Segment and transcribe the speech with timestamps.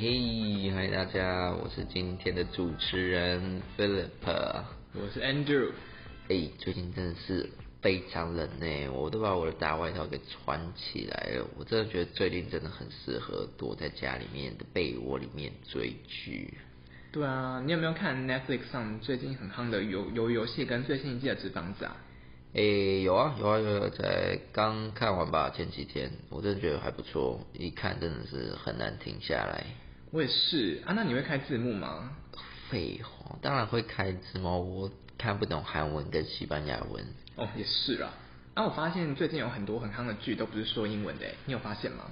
[0.00, 4.62] 嘿嗨大家，我是今天的主持人 Philip。
[4.94, 5.72] 我是 Andrew。
[6.28, 7.50] 哎，最近真的是
[7.82, 11.48] 非常冷呢，我都把我的大外套给穿起来了。
[11.58, 16.54] 我真的觉得最近真的很适合躲在家里面的被窝里面追剧。
[17.10, 21.96] 对啊，你有没有看 Netflix 上最近很夯的游游游戏跟最新一季的纸房子啊？
[22.52, 29.66] 诶，有啊有啊有啊，在刚看完吧，前几天，我真的觉得还不错，一看真的是很难停下来。
[30.10, 32.16] 我也是啊，那你会开字幕吗？
[32.70, 37.04] 废话，当然会开字幕，我看不懂韩文跟西班牙文。
[37.36, 38.14] 哦，也是啊。
[38.54, 42.04] 啊，我发现最近有很多很夯的剧都不是说英文的，你有发现吗？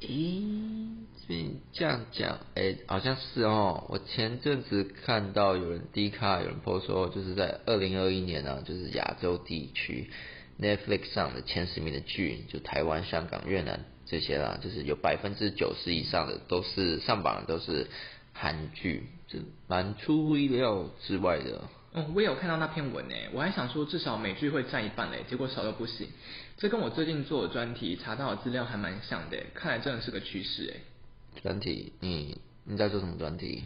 [0.00, 0.94] 咦，
[1.72, 3.84] 这样讲，哎，好像是哦。
[3.88, 10.08] 我前阵子看到有人 D 卡有人 po 说，就是在二零二一年呢，就是亚洲地区
[10.60, 17.86] Netflix 上的前十名的剧，就台湾、香港、越南这些啦，就是有百分之九十以上的都是上榜的都是
[18.32, 21.62] 韩剧，这蛮出乎意料之外的。
[21.92, 26.08] 哦，我也有看到那篇文诶，我还想说至少美剧会占一半嘞，结果少到不行。
[26.56, 30.80] 这跟我最近做的专题查到的资料还蛮像的，看来真的是个趋势诶。
[31.40, 33.62] 专题，你你在做什么专题？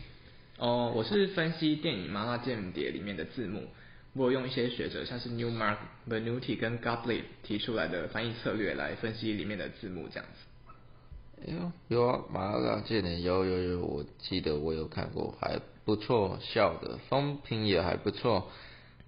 [0.59, 3.67] 哦，我是分析电影《麻辣间谍》里面的字幕，
[4.15, 5.77] 我用一些学者像是 Newmark、
[6.09, 11.45] Benuti 跟 Gottlieb 提出来的翻译策略来分析里面的字幕，这样子。
[11.47, 18.51] 哎呦，有啊，《麻辣间谍》有有有，我记得我有看过，还不错，笑的，风评也还不错。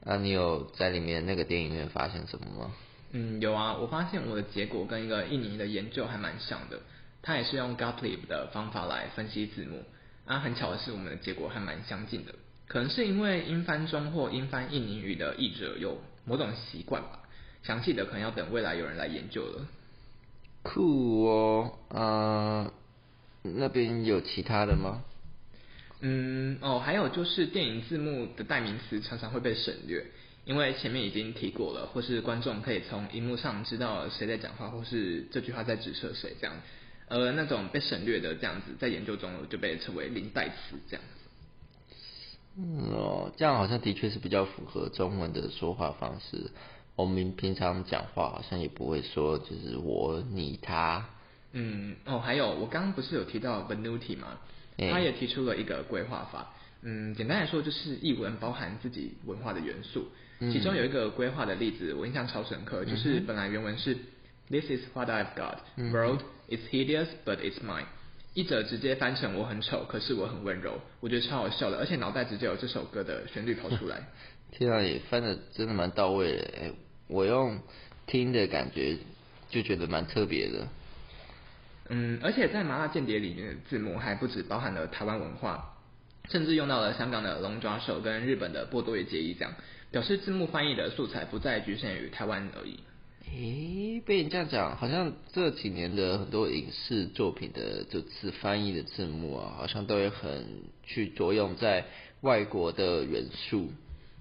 [0.03, 2.75] 那你有在里面那个电影院发现什么吗？
[3.13, 6.81] 嗯，有啊，我发现我的结果跟一个印尼的研究还蛮像的，
[7.23, 9.85] 他也是用 Gottlieb 的方法来分析字幕。
[10.25, 12.35] 啊，很巧的是，我们的结果还蛮相近的，
[12.75, 17.21] 可能是因为英翻中或英翻印尼语的译者有某种习惯吧。
[17.63, 19.69] 详细的可能要等未来有人来研究了。
[20.65, 22.73] 酷哦，啊，
[23.45, 25.05] 那边有其他的吗？
[26.01, 30.05] 嗯，哦，还有就是电影字幕的代名词常常会被省略，
[30.45, 36.57] 因为前面已经提过了，或是观众可以从荧幕上知道谁在讲话，或是这句话在指涉谁这样。
[37.07, 41.14] 而那种被省略的这样子，在研究中就被称为零代词这样子。
[42.57, 46.51] 嗯哦，这样好像的确是比较符合中文的说话方式。
[46.97, 51.05] 我们平常讲话好像也不会说就是我、你、他。
[51.53, 54.39] 嗯，哦，还有我刚刚不是有提到 Venuti 吗？
[54.77, 56.53] 他也提出了一个规划法。
[56.83, 60.09] 嗯，简单来说就是译文包含自己文化的元素。
[60.53, 63.97] 其中有一个规划的例子，我印象超深刻，就是本来原文是
[64.51, 65.59] This is what I've got.
[65.77, 67.87] World is hideous, but it's mine.
[68.35, 74.03] 译者直接翻成我很丑，可是我很温柔，我觉得超好笑的，而且脑袋直接有这首歌的旋律跑出来。
[74.53, 76.73] 听到也翻的真的蛮到位的，哎，
[77.09, 77.59] 我用
[78.07, 78.97] 听的感觉
[79.49, 80.67] 就觉得蛮特别的。
[81.89, 85.77] 嗯，而且在《麻辣间谍》里面的字幕还不止包含了台湾文化，
[86.29, 89.53] 甚至用到了香港的龙爪手跟日本的波多野结衣这样，
[89.91, 92.81] 表示字幕翻译的素材不再局限于台湾而已。
[93.37, 101.85] 诶，被你这样讲，好像这几年的很多影视作品的这次翻译的字幕啊，好像都会很去着用在
[102.21, 103.73] 外国的元素。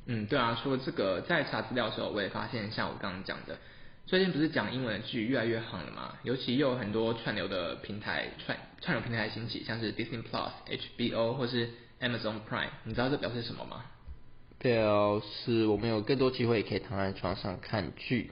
[0.07, 3.57] 嗯，对啊，说这个，在查资料的时候，我也发现，像我刚刚讲的。
[4.05, 6.17] 最近不是讲英文的剧越来越夯了嘛？
[6.23, 10.49] 尤其又有很多串流的平台串串流平台兴起，像是 Disney Plus、
[10.97, 11.69] HBO 或是
[12.01, 13.85] Amazon Prime，你知道这表示什么吗？
[14.57, 18.31] 表示我们有更多机会可以躺在床上看剧。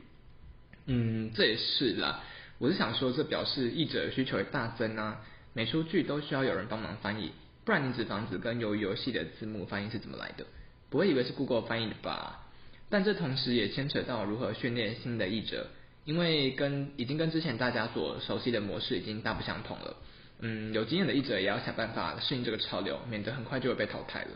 [0.86, 2.24] 嗯，这也是啦。
[2.58, 5.22] 我是想说，这表示译者需求也大增啊，
[5.54, 7.32] 每出剧都需要有人帮忙翻译，
[7.66, 10.46] 不然你纸房子跟鱿鱼游戏的字幕翻译是怎么来的？
[10.90, 12.48] 不会以为是 Google 翻译的吧？
[12.90, 15.68] 但这同时也牵扯到如何训练新的译者，
[16.04, 19.96] 因为跟已经跟之前大家所熟悉的模式已经大不相同了。
[20.40, 24.32] 嗯，有经验的译者也要想办法适应这个潮流，免得很快就会被淘汰了。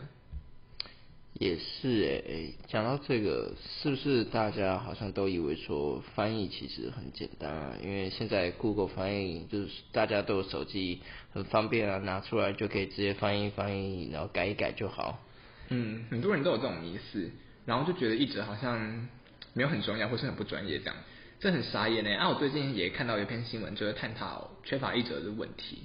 [1.38, 3.52] 也是诶，讲到这个，
[3.82, 7.76] 是不是大家好像都以为说翻译其实很简单啊？
[7.82, 11.02] 因为现在 Google 翻译就是大家都有手机，
[11.32, 15.22] 很方便啊，拿出来就可以直接翻译翻译，然后改一改就好。
[15.68, 17.30] 嗯，很多人都有这种迷思。
[17.66, 19.08] 然后就觉得译者好像
[19.52, 20.96] 没有很重要，或是很不专业这样，
[21.40, 22.14] 这很傻眼呢。
[22.14, 25.80] 啊，我最近也看到一篇新闻，就是探讨缺乏译者的问题。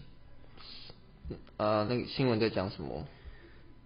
[1.57, 3.05] 啊，那个新闻在讲什么？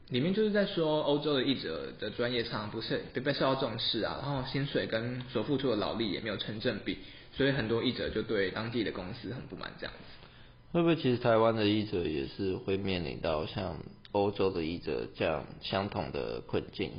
[0.10, 7.00] 里面就是在说欧洲的译者的专业常常不是被被受到重视啊，然后薪水跟所付出的劳力也没有成正比，
[7.34, 10.28] 所以很多译者就对当地的公司很不满这样子。
[10.72, 13.78] 会不会其实台湾的译者也是会面临到像
[14.12, 16.92] 欧洲的译者这样相同的困境？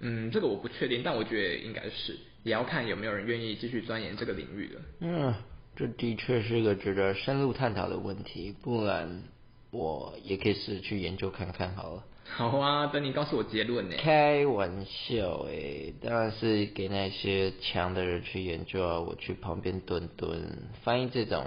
[0.00, 4.80] 嗯，这个我不确定，但我觉得应该是，也要看有没有人愿意继续钻研这个领域的。
[5.00, 5.34] 嗯，
[5.74, 9.22] 这的确是一个值得深入探讨的问题，不然
[9.70, 12.04] 我也可以试着去研究看看好了。
[12.24, 13.96] 好啊，等你告诉我结论呢。
[13.98, 20.40] 开玩笑诶，当然是给那些强的人去研究啊，我去旁边蹲蹲。
[20.82, 21.44] 翻译这种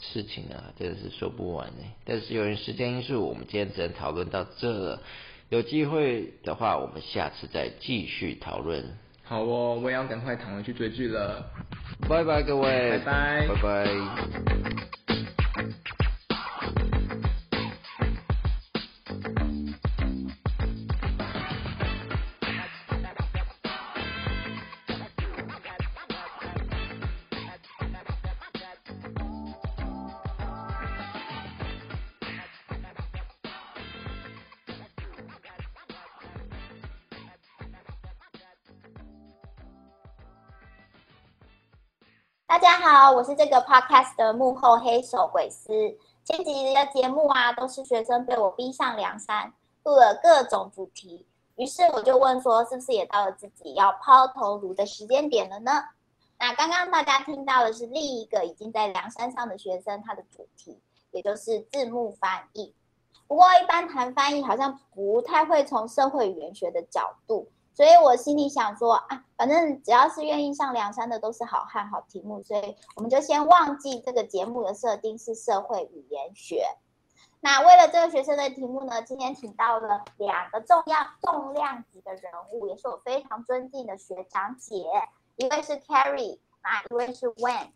[0.00, 1.90] 事情啊，真的是说不完诶。
[2.04, 5.02] 但是由于时间因素，我们今天只能讨论到这了。
[5.50, 8.96] 有机会的话，我们下次再继续讨论。
[9.24, 11.44] 好哦，我也要赶快躺回去追剧了。
[12.08, 12.90] 拜拜，各位。
[12.90, 13.46] 拜拜。
[13.46, 14.83] 拜拜。
[43.14, 45.96] 我是这个 podcast 的幕后黑手鬼师。
[46.24, 49.52] 前几集的节目啊，都是学生被我逼上梁山，
[49.84, 51.24] 录了各种主题。
[51.54, 55.70] 于是我就问说，是不是也到了自己要抛头颅的时间点了呢？
[56.40, 60.80] 那刚刚大家听到的是另一个已经在梁山上的学生，他的主题
[61.12, 62.74] 也就是字幕翻译。
[63.28, 67.48] 不过一般谈翻译，好像不太会从社会语言学的角度。
[67.74, 76.64] 所以我心里想说啊，反正只要是愿意上梁山的都是好汉好题目，所以我们就先忘记这个节目的设定是社会语言学。
[77.40, 84.86] 那为了这个学生的题目呢，今天请到了两个重要重量级的人物，也是我非常尊敬的学长姐，
[85.36, 87.72] 一位是 Carrie，那一位是 Wen。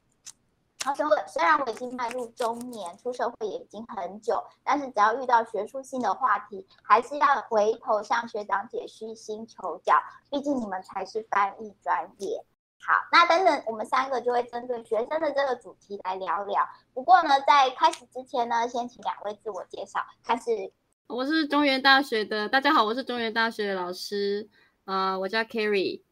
[0.81, 9.95] 他说：“虽然我已经迈入中年，出社会也已经很久，但是只要遇到学术性的话题，还是要回头向学长姐虚心求教。
[10.31, 12.45] 毕竟你们才是翻译专业。
[12.81, 16.63] 好，那等等，我们三个就会针对学生的这个主题来聊聊。
[16.95, 20.01] 不过呢，在开始之前呢，先请两位自我介绍。
[20.25, 20.73] 开始，
[21.09, 24.49] 我是中原大学的，大家好，我是中原大学的老师，
[24.85, 26.03] 呃，我叫 Carrie，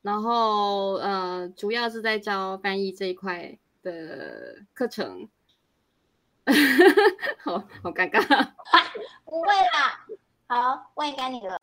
[0.00, 5.28] 然后呃，主要是在教翻译这一块。”的课程，
[7.44, 8.20] 好好尴尬，
[9.24, 10.06] 不会啦，
[10.48, 11.60] 好，问该你了。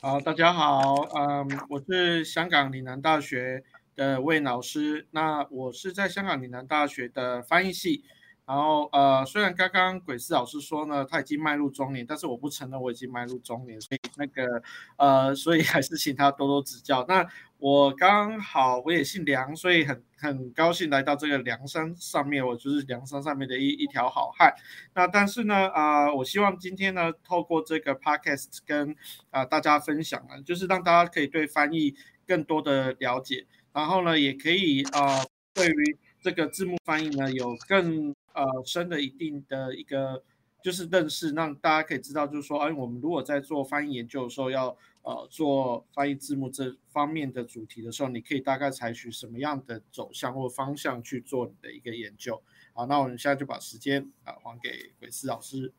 [0.00, 3.64] 好，大家好，嗯，我是香港岭南大学
[3.96, 8.04] 的魏老师，那我是在香港岭南大学的翻译系。
[8.46, 14.62] 然后呃，虽然刚刚鬼师老师说呢，他已经迈入中年，但是我不承认我已经迈入中年，所以那个
[14.96, 17.04] 呃，所以还是请他多多指教。
[17.08, 17.26] 那
[17.58, 24.54] 我刚好我也姓梁，所以很很高兴来到这个梁山上面，我就是梁山上面的一一条好汉。
[24.94, 28.94] 那但是呢，啊，我希望今天呢，透过这个 podcast 跟
[29.30, 31.96] 啊大家分享呢，就是让大家可以对翻译
[32.26, 40.20] 更多的了解，然后呢，也可以啊，对于这个字幕翻译呢，有更呃，深的一定的一个
[40.60, 52.42] 就是认识，让大家可以知道，就是说，哎，我们如果在做翻译研究的时候，要呃做翻译字幕这方面的主题的时候，你可以大概采取什么样的走向或方向去做你的一个研究。
[52.74, 55.72] 好，那我们现在就把时间啊还给鬼斯老师。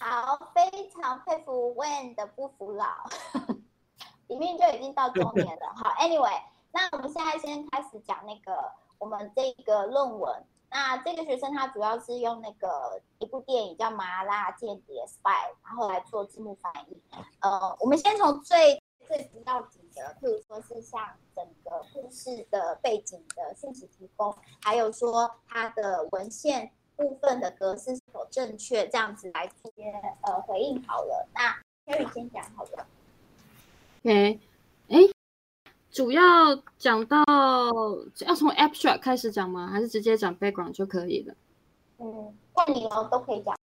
[0.00, 3.08] 好，非常佩服 Wen 的不服老，
[4.26, 5.72] 里面就已经到中年了。
[5.76, 10.44] 好，Anyway，那我们现在先开始讲那个我们这个论文。
[10.70, 15.22] 那这个学生他主要是用那个一部电影叫《麻辣间谍 Spy》，
[15.64, 17.02] 然后来做字幕翻译。
[17.40, 29.70] 呃，我们先从最最不要紧的，譬如说是像整个故事的背景的信息提供，还有说它的文献部分的格式是否正确，这样子来接
[30.20, 31.26] 呃回应好了。
[31.32, 32.86] 那 Harry 先讲好了。
[34.04, 34.38] OK，
[35.98, 36.22] 主要
[36.78, 37.24] 讲到
[38.20, 39.66] 要从 abstract 开始讲吗？
[39.66, 41.34] 还是直接讲 background 就可以了？
[41.98, 43.56] 嗯，看你哦，都可以讲。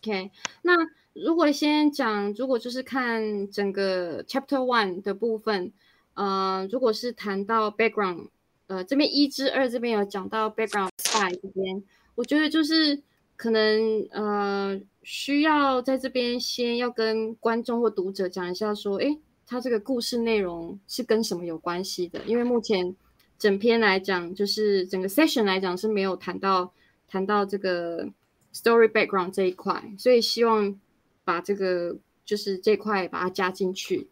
[0.00, 0.30] OK，
[0.62, 0.72] 那
[1.12, 5.74] 如果先讲，如果就是看整个 chapter one 的部分，
[6.14, 8.28] 呃，如果是谈到 background，
[8.68, 13.02] 呃，这边一至二这边有讲到 background side 这边，我觉得就是
[13.36, 19.18] 可能呃需要在这边先要跟观众或读者讲一下，说，哎。
[19.46, 22.22] 它这个故事内容是跟什么有关系的？
[22.24, 22.96] 因为目前
[23.38, 26.72] 整篇来讲，就是整个 session 来讲是没有谈到
[27.08, 28.06] 谈到这个
[28.54, 30.78] story background 这一块，所以希望
[31.24, 34.08] 把这个就是这块把它加进去。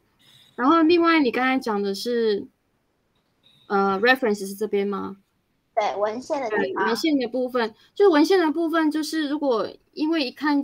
[0.55, 2.47] 然后另外，你刚才讲的是
[3.69, 5.17] 呃 reference 是这边吗？
[5.75, 6.87] 对，文献的地方。
[6.87, 10.63] 文献的部分，就文献的部分，就是如果因为一看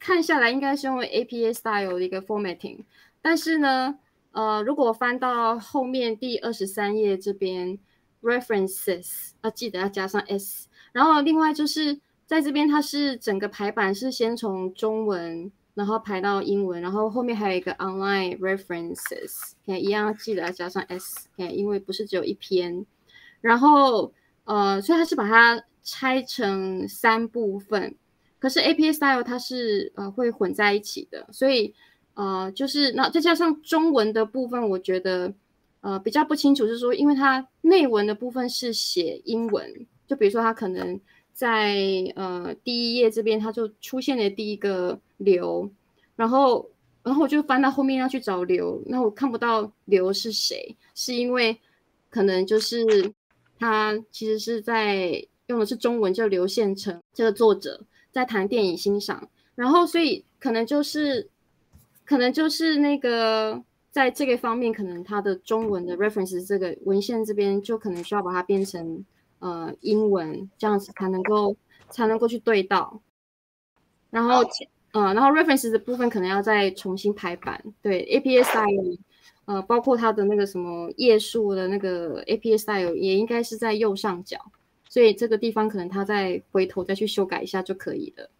[0.00, 2.80] 看下来，应该是用 APA style 的一个 formatting。
[3.22, 3.98] 但是呢，
[4.32, 7.78] 呃，如果翻到后面第二十三页这边
[8.22, 10.68] ，references 要记得要加上 s。
[10.92, 22.84] 然后另外就是在这边它是整个排版是先从中文，然后排到英文，然后后面还有一个 online references，一样记得要加上 s，因为不是只有一篇。
[23.40, 24.12] 然后
[24.44, 27.96] 呃，所以它是把它拆成三部分，
[28.38, 31.74] 可是 APA style 它是呃会混在一起的，所以
[32.20, 35.32] 呃就是那再加上中文的部分，我觉得
[35.80, 41.00] 呃比较不清楚，是说因为它内文的部分是写英文，就比如说它可能。
[41.32, 41.74] 在
[42.16, 45.70] 呃第一页这边，它就出现了第一个刘，
[46.14, 46.68] 然后
[47.02, 51.58] 然后我就翻到后面要去找刘，那我看不到刘是谁，是因为
[52.10, 53.10] 可能就是
[53.58, 61.26] 他其实是在用的是中文，叫刘宪成这个作者在谈电影欣赏，然后所以可能就是
[62.10, 69.04] 可能就是那个在这个方面，可能它的中文的 reference 这个文献这边就可能需要把它变成。
[69.42, 71.56] 呃，英文这样子才能够
[71.88, 73.00] 才能够去对到，
[74.10, 74.42] 然后
[74.92, 77.58] 呃，然后 reference 的部分可能要再重新排版。
[77.80, 78.04] 对
[78.44, 78.98] style，
[79.46, 82.22] 呃，包括它的那个什么页数的那个
[82.58, 84.36] style 也应该是在右上角，
[84.90, 88.30] 所以这个地方可能它再回头再去修改一下就可以了。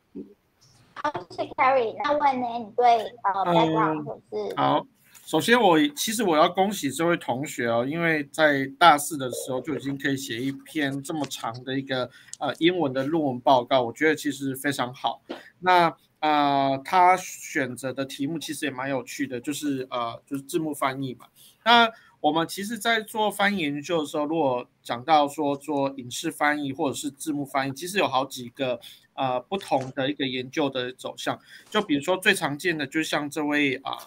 [1.02, 1.94] 嗯，好，谢谢 Carrie。
[2.02, 2.84] 那问呢，你对
[3.22, 4.86] 呃 background 或是好。
[5.26, 15.22] 首先，我其实我要恭喜这位同学哦，因为在大四的时候就已经可以写一篇这么长的一个呃英文的论文报告，我觉得其实非常好。
[15.60, 21.26] 那呃，他选择的题目其实也蛮有趣的，就是呃就是字幕翻译嘛。
[21.64, 21.88] 那
[22.20, 28.78] 我们其实，在做翻译研究的时候，如果讲到说做影视翻译或者是字幕翻译，其实有好几个
[29.20, 31.38] 呃不同的一个研究的走向。
[31.68, 33.98] 就比如说最常见的，就像这位啊。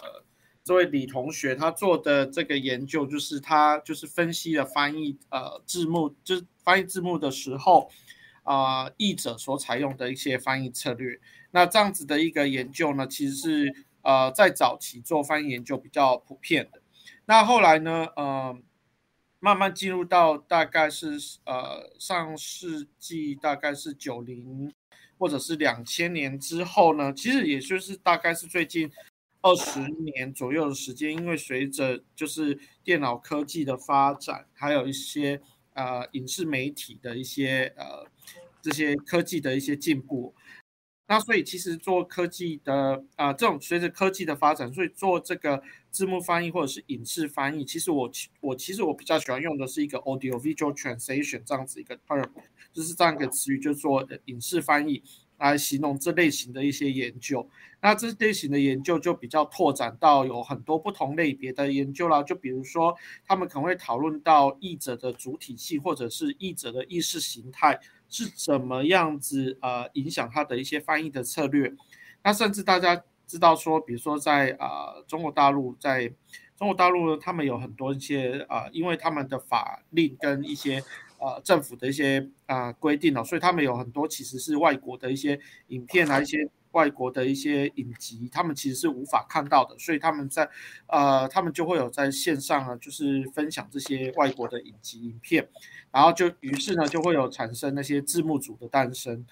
[0.66, 7.90] 这位李同学他做的这个研究，就是他就是分析了翻译呃字幕，就是翻译字幕的时候，
[8.44, 11.20] 啊译者所采用的一些翻译策略。
[11.52, 16.82] 那这样子的一个研究呢，其实是呃在早期做翻译研究比较普遍的。
[17.26, 18.58] 那后来呢，呃
[19.42, 24.72] 慢慢进入到大概是呃上世纪大概是九零
[25.18, 28.92] 或者是两千年之后呢，其实也就是大概是最近。
[29.46, 35.42] 二十年左右的时间，因为随着就是电脑科技的发展，还有一些
[35.74, 38.08] 呃影视媒体的一些呃
[38.62, 40.34] 这些科技的一些进步，
[41.14, 52.28] 那所以其实做科技的啊这种随着科技的发展，所以做这个字幕翻译或者是影视翻译，其实我我其实我比较喜欢用的是一个 audio visual translation 这样子一个 term，
[52.72, 55.04] 就是这样一个词语，就做影视翻译。
[55.40, 57.46] 来形容这类型的一些研究，
[57.82, 62.24] 那这类型的研究就比较拓展到有很多不同类别的研究啦。
[62.24, 67.78] 就比如说，他们可能会讨论到译者的主体性，或者是译者的意识形态
[68.14, 71.74] 是怎么样子呃影响他的一些翻译的策略。
[72.24, 76.14] 那甚至大家知道说，比如说在呃中国大陆，在
[76.56, 80.84] 中国大陆呢，他们有很多一些呃，因为他们的法令跟一些。
[81.20, 86.38] 呃，政府的一些啊规定哦，所以他们有很多其实是外国的一些影片啊，一些
[86.74, 90.48] 外国的一些影集，他们其实是无法看到的，所以他们在
[90.88, 95.50] 呃，他们就会有在线上呢，就是分享这些外国的影集影片，
[95.92, 99.26] 然后就于是呢，就会有产生那些字幕组的诞生。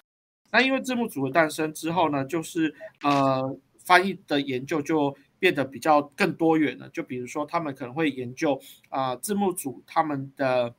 [0.50, 6.88] 那因为字幕组的诞生之后呢，就是呃，翻译的研究就变得比较更多元了。
[6.88, 10.74] 就比如说，他们可能会研究啊，字幕组他们的。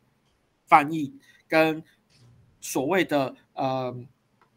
[0.65, 1.13] 翻译
[1.47, 1.83] 跟
[2.59, 3.93] 所谓的呃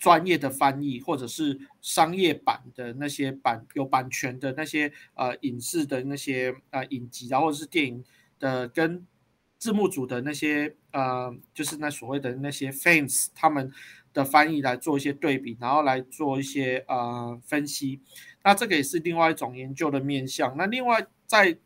[0.07, 8.05] 专业的翻译，或者是商业版的那些版有版权的那些呃影视的那些呃影集，然后是电影
[8.39, 9.05] 的跟
[9.59, 13.73] 字幕组的那些呃就是那所谓的那些 fans 他们
[14.15, 18.01] 的翻译来做一些对比，然后来做一些呃分析。
[18.45, 20.57] 那这个也是另外一种研究的面向。
[20.57, 21.59] 那另外在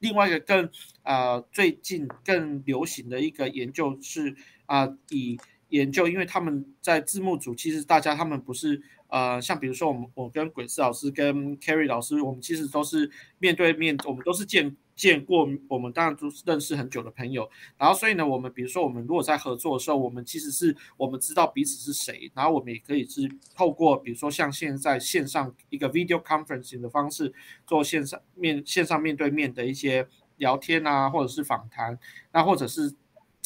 [0.00, 0.68] 另外一个更
[1.04, 4.34] 呃最近更流行的一个研究是
[4.66, 14.76] 啊以研究，因为他们在字幕组，其实大家他们不是呃像比如说我们我跟鬼斯老师跟 carry 老师，我们其实都是面对面，我们都是见。
[14.96, 17.46] 见过我们当然都是认识很久的朋友，
[17.76, 27.30] 然后所以呢，我们比如说我们如果在合作的时候，我们其实是我们知道彼此是谁，然后我们也可以是透过比如说像现在线上一个 video conferencing 的方式
[27.66, 30.08] 做线上面线上面对面的一些
[30.38, 31.98] 聊天啊，或者是访谈，
[32.32, 32.90] 那或者是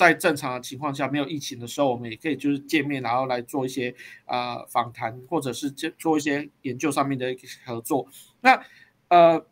[0.00, 8.08] 在正常的情况下没有疫情的时候，我们也可以就是见面，然后来做一些呃访谈，或者是做做一些研究上面的一个合作，
[8.40, 8.64] 那
[9.08, 9.46] 呃。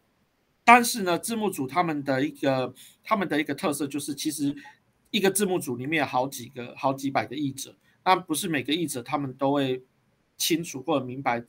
[0.71, 4.55] 但是呢，字幕组他们的一个他们的一个特色就是，其实
[5.11, 7.75] 一个字幕组里面有好几个、好几百个译者。
[8.05, 9.83] 那不是每个译者他们都会
[10.37, 11.43] 清楚或者明白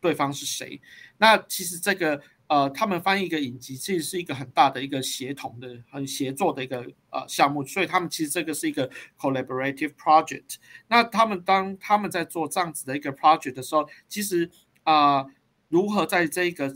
[0.00, 0.80] 对方是谁。
[1.18, 10.56] 那其实这个呃，他们翻译一个影集，其实是一个很大的一个协同的、很协作的一个呃项目，所以他们其实这个是一个 collaborative project。
[10.88, 14.50] 那他们当他们在做这样子的一个 project 的时候，其实
[14.82, 15.26] 啊，
[15.68, 16.72] 如何在这个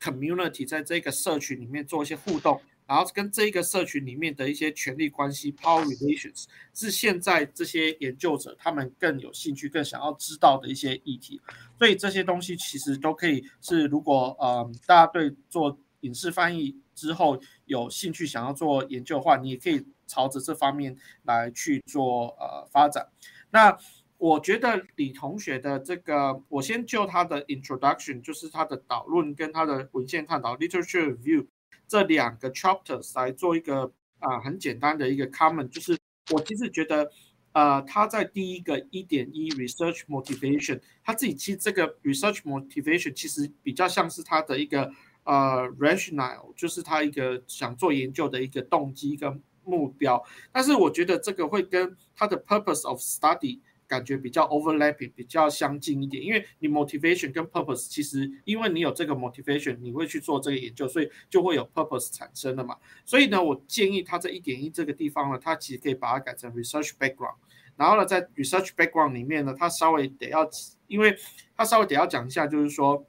[0.00, 2.60] community 在这个社群里面做一些互动？
[2.92, 6.44] 然后跟这一个社群里面的一些权力关系 （power relations）
[6.74, 11.40] 是现在这些研究者他们更有兴趣、更想要知道的一些议题。
[11.78, 23.08] 所以这些东西其实都可以是，如果呃大家对做影视翻译之后有兴趣，想要做研究的话，你也可以朝着这方面来去做呃发展。
[23.50, 23.74] 那
[24.18, 31.46] 我觉得李同学的这个，我先就他的 introduction，就是他的导论跟他的文献探讨 （literature review）。
[31.92, 35.94] 这两个 chapters 来做一个啊很简单的一个 comment，就是
[36.30, 37.10] 我其实觉得，
[37.52, 44.90] 呃，他在第一个一点一 research motivation，他自己其实这个 research motivation 其实比较像是他的一个
[45.24, 53.60] 呃 rationale，就是他一个想做研究的一个动机跟目标，但是我觉得这个会跟他的 purpose of study。
[53.92, 62.78] 感觉比较 overlapping，比较相近一点，因为你 motivation 跟 purpose 其实，因为你有这个 motivation，你会去做这个研究，所以就会有 purpose 产生的嘛。
[63.04, 67.34] 所以呢，我建议他在一点一这个地方呢，他其实可以把它改成 research background。
[67.76, 70.48] 然后呢，在 research background 里面呢，他稍微得要，
[70.86, 71.14] 因为
[71.54, 73.06] 他稍微得要讲一下，就是说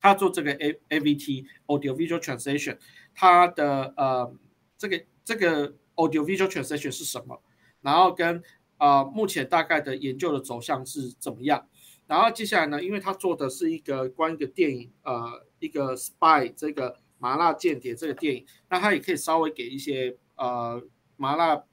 [0.00, 2.78] 他做这个 A A V T audio visual translation，
[3.14, 4.34] 他的呃
[4.76, 7.40] 这个这个 audio visual translation 是什么，
[7.80, 8.42] 然后跟
[8.78, 11.66] 啊，目前大概的研究的走向是怎么样？
[12.06, 20.82] 然后接下来呢，因为他做的是一个关于一个电影，呃，一个 spy 这个麻辣间谍这个电影，那他也可以稍微给一些呃
[21.16, 21.64] 麻辣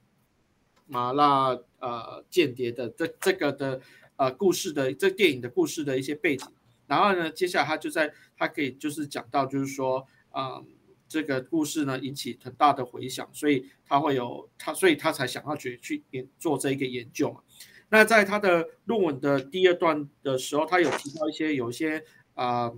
[0.86, 3.80] 麻辣呃间谍的这这个的
[4.16, 6.48] 呃故事的这电影的故事的一些背景。
[6.86, 10.66] 然后呢，接下来他就在他可以就是讲到就是说，嗯。
[11.14, 16.02] 这个故事呢引起很大的回响，所以他会有他，所以他才想要去去
[16.40, 17.40] 做这一个研究嘛。
[17.88, 22.02] 那在他的论文的第二段的时候，他有提到一些有一些
[22.34, 22.72] 啊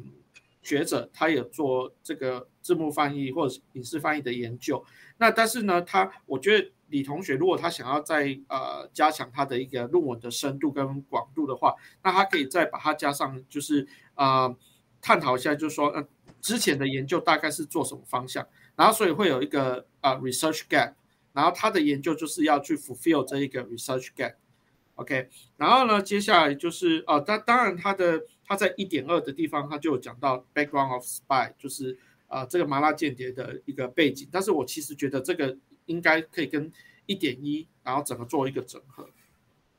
[0.61, 4.85] 学者，他有做这个字幕翻译或者是影视翻译的研究。
[5.17, 14.55] 那但是呢，他我觉得李同学如果他想要在呃加强他的一个论文的深度跟广度的话，那他可以再把它加上，就是啊
[15.01, 16.07] 探讨一下，就是说嗯。
[16.41, 18.47] 之前的研究大概是做什么方向，
[18.77, 20.95] 然后所以会有一个啊 research gap，
[21.33, 36.71] 然后他的研究就是要去 fulfill 这一个 research gap，OK，然后呢，接下来就是哦，当当然他的他在一点二的地方他就有讲到 background of spy，就是啊这个麻辣间谍的一个背景，但是我其实觉得这个应该可以跟
[37.07, 39.09] 一点一然后整个做一个整合，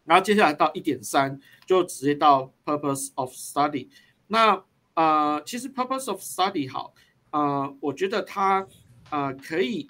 [0.04, 3.88] 然后接下来到一点三就直接到 purpose of study，
[4.28, 4.64] 那。
[4.98, 6.92] 呃，其实 purpose of study 好，
[7.30, 8.68] 呃，我觉得它
[9.12, 9.88] 呃可以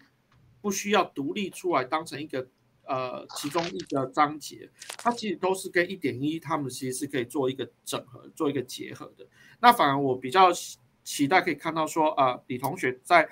[0.60, 2.46] 不需要独立出来当成一个
[2.84, 9.26] 呃其中一个章节，它其实都是跟一点一，他们其实是可以做一个整合，做一个结合的。
[9.62, 10.50] 那反而我比较
[11.06, 13.30] 期待可以看到说，呃，李同学在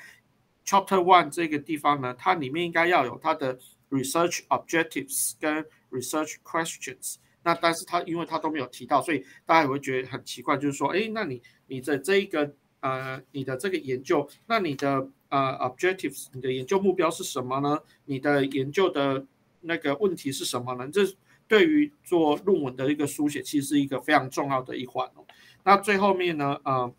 [0.66, 3.60] chapter one 这个地方呢，它里面应该要有它的
[3.90, 7.16] research objectives 跟 research questions。
[7.46, 17.80] 那但是他因为他都没有提到，所以大家也会觉得很奇怪，就是说，哎，那你你的这一个呃，你的这个研究，那你的呃 objectives，你的研究目标是什么呢？
[18.06, 19.24] 你的研究的
[19.62, 20.90] 那个问题是什么呢？
[20.92, 21.02] 这
[21.48, 25.24] 对于做论文的一个书写，其实是一个非常重要的一环哦。
[25.64, 26.92] 那最后面呢，呃，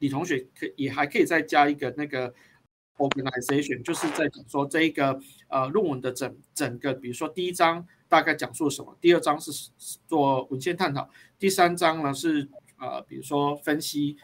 [0.00, 2.34] 李同学可也还可以再加一个那个
[2.96, 7.86] organization，就是在讲说这一个呃论文的整整个，比如说第一章。
[8.12, 8.94] 大概讲述什么？
[9.00, 9.70] 第二章是
[10.06, 12.46] 做文献探讨，第三章呢是
[12.78, 14.18] 呃，比如说分析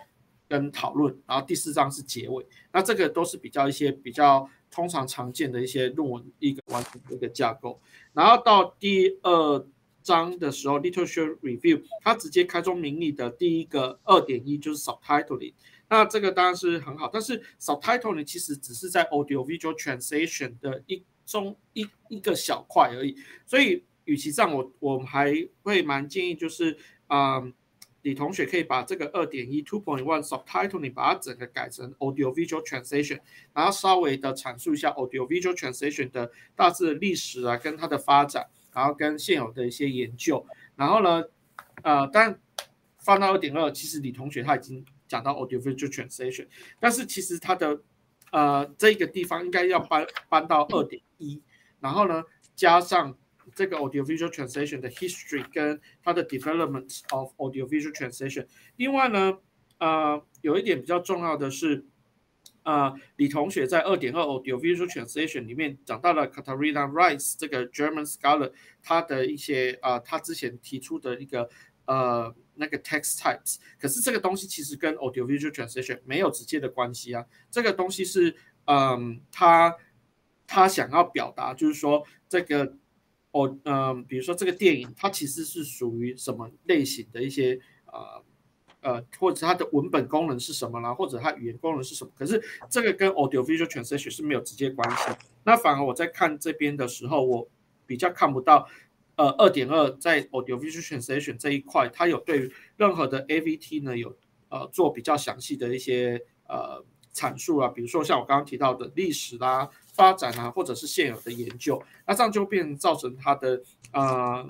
[0.46, 2.46] 跟讨论，然后第四章是结尾。
[2.70, 7.80] 那这个都是比较一些比较通常常见的一些论文一个完整的一个架构。
[8.12, 9.66] 然后到第二
[10.02, 15.54] 章的时候，literature review，它直接开宗明义的第一个二点一就是 subtitling。
[15.88, 21.02] 那这个当然是很好，但是 subtitling 其实只是在 audio visual translation 的一。
[21.28, 23.14] 中一一个小块而已，
[23.44, 25.30] 所以与其这样，我我们还
[25.62, 26.74] 会蛮建议，就是
[27.06, 27.42] 啊，
[28.00, 33.20] 李同学可以把这个二点一 two point one subtitle 你把它整个改成 audio visual translation，
[33.52, 41.22] 然后稍微的阐述一下 audio visual translation 的大致的历史啊，跟它的发展，然后跟现有的一些研究，然后呢，
[41.82, 42.40] 呃，但
[42.96, 46.46] 放到二点二，其实李同学他已经讲到 audio visual translation，
[46.80, 47.82] 但是其实他的
[48.30, 51.42] 呃，这个地方应该要搬搬到二点一，
[51.80, 53.16] 然后呢，加上
[53.54, 58.46] 这个 audiovisual translation 的 history 跟它的 development of audiovisual translation。
[58.76, 59.38] 另外呢，
[59.78, 61.86] 呃，有一点比较重要的是，
[62.64, 71.48] 呃，李同学在二点二 audiovisual translation 里面讲到了 Katarina Rice 这个 German scholar，他的一些呃，他之前提出的一个
[71.88, 79.74] 呃那个 text types，可是这个东西其实跟 audiovisual translation 没有直接的关系啊，这个东西是嗯，他
[80.46, 82.76] 他想要表达就是说这个。
[83.30, 88.24] 哦，嗯，比如说这个电影，它其实是属于什么类型的一些呃
[88.80, 92.10] 呃，或者它的文本功能是什么啦，或者它语言功能是什么？
[92.16, 95.12] 可是这个跟 audio visual translation 是没有直接关系。
[95.44, 97.46] 那反而我在看这边的时候，我
[97.86, 98.66] 比较看不到
[99.18, 104.16] 呃二点二在 audio visual translation 这一块，它有对任何的 AVT 呢有
[104.48, 109.68] 呃做比较详细的一些呃阐述啊，比如说像我刚刚提到的历史啦。
[109.98, 114.48] 发展啊，或者是现有的研究，那这样就变造成它的呃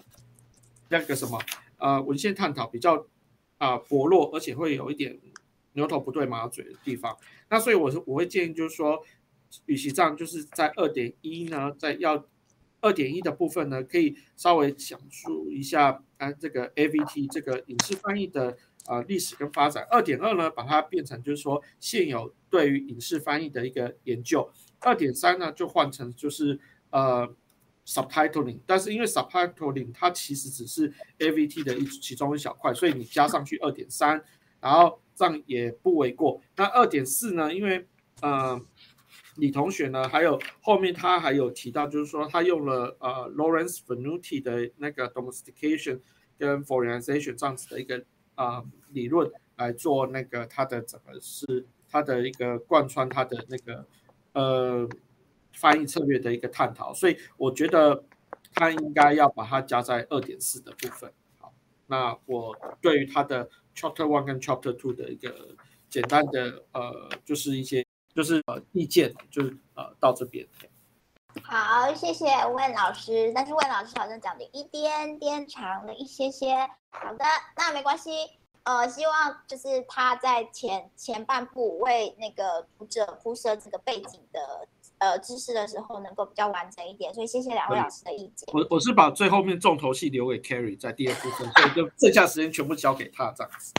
[0.91, 1.41] 那个什么
[1.79, 3.07] 呃文献探讨比较
[3.57, 5.19] 啊薄弱，而且会有一点
[5.73, 7.17] 牛头不对马嘴的地方。
[7.49, 9.03] 那所以我是我会建议就是说，
[9.65, 12.27] 与其这样，就是在二点一呢，在要
[12.81, 19.87] 二点一的部分呢，可以稍微讲述一下啊这个 AVT 这个影视翻译的呃历史跟发展。
[19.91, 24.49] 二点二呢，把它变成就是说现有对于影视翻译的一个研究。
[24.81, 26.59] 二点三呢，就换成就是
[26.91, 27.29] 呃
[27.85, 34.23] subtitling，但是因为 subtitling 它其实只是 AVT 的一其中一小块，所以你加上去二点三，
[34.61, 36.41] 然后这样也不为过。
[36.55, 37.85] 那二点四呢，因为
[38.21, 38.61] 呃
[39.39, 46.01] 李同学呢，还有后面他还有提到，就是说他用了呃 Lawrence Venuti 的那个 domestication
[46.39, 53.87] 跟 foreignization 这样子的一个啊理论来做那个他的整个是他的一个贯穿他的那个。
[54.35, 54.89] 呃，
[55.53, 58.05] 翻译策略的一个探讨，所以我觉得
[58.55, 61.11] 他应该要把它加在二点四的部分。
[61.39, 61.53] 好，
[61.87, 65.57] 那我对于他的 Chapter One 跟 Chapter Two 的一个
[65.89, 70.47] 简单的呃，就是一些就是呃意见，就是呃到这边。
[71.43, 76.57] 好，谢谢问老师，但是问老师好像讲的一点点长了一些些。
[76.91, 77.25] 好的，
[77.57, 78.11] 那没关系。
[78.65, 84.69] 呃，希望就是他在前前半部为那个读者铺设这个背景的
[84.99, 87.15] 呃知识的时候，能够比较完整一点。
[87.15, 88.49] 所以谢谢两位老师的意见。
[88.53, 93.73] 我我是把最后面重头戏留给 Carrie 在第二部分，所以就剩下时间全部交给他这样子。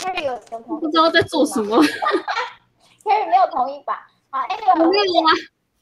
[0.00, 1.78] Carrie 有同不知道在做什么。
[3.04, 4.08] Carrie 没有同意吧？
[4.30, 5.30] 好，Anyway，没有啊。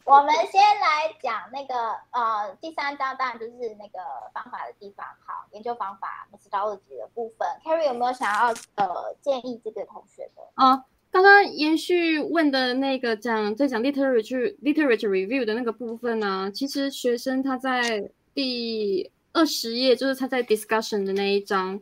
[0.04, 4.00] 我们先来讲那个呃，第三章当然就是那个
[4.34, 5.06] 方法的地方。
[5.24, 10.42] 好，研究方法 methodology 的部分，Carrie 有没有想要呃建议这个同学的？
[10.54, 21.78] 啊，刚刚延续问的那个讲在讲 literature literature review 的那个部分呢，其实学生他在第二十页，就是他在 discussion 的那一章，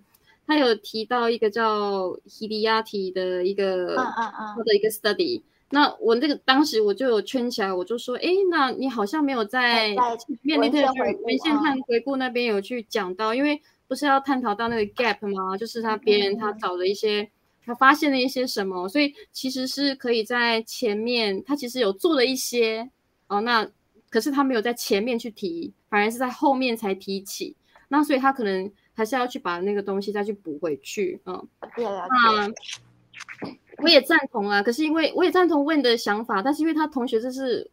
[0.51, 5.43] 他有提到一个叫 Hidiati 的一个他的一个 study。
[5.71, 9.95] 那我那个当时我就有圈起来，我就说，哎，那你好像没有在
[10.43, 15.57] 面对的文献看回顾那边有去讲到，因为不是要探讨到那个 gap 吗？
[15.57, 17.31] 就是他别人他找了一些，
[17.65, 22.91] 他发现了一些什么，所以其实是可以在前面，他其实有做了一些。
[23.29, 23.71] 哦，那
[24.11, 27.55] 可是他没有在前面去提，反而是在后面才提起，
[27.93, 32.51] 那所以他可能还是要去把那个东西再去补回去，嗯，那。
[33.83, 37.71] 我也赞同啊，可是因为我也赞同问的想法，但是因为他同学就是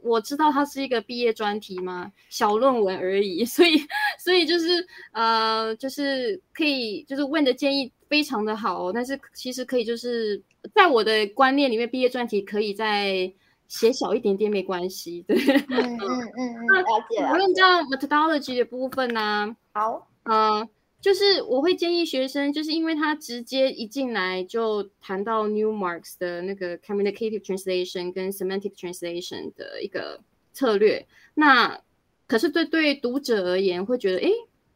[0.00, 3.78] 我知道他是一个毕业专题嘛，小论文而已， 所以
[4.18, 10.42] 所以就是呃就是可以就是问的建议非常的好，但是其实可以就是
[10.74, 13.30] 在我的观念里面，毕业专题可以再
[13.70, 17.34] 写小一点点没关系，对，嗯嗯嗯嗯，了解了。
[17.36, 20.68] 论到 methodology 的部分呢，好，嗯。
[21.00, 30.20] 就是我会建议学生，就是因为他直接一进来就谈到 Newmarks 的那个 communicative translation 跟 semantic translation 的一个
[30.52, 31.06] 策略。
[31.32, 31.80] 那
[32.26, 34.30] 可是对对读者而言，会觉得，诶，